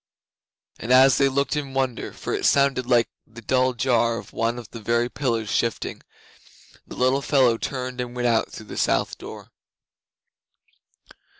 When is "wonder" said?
1.75-2.11